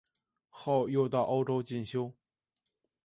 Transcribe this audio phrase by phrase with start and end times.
[0.49, 2.11] 后又到欧洲进修。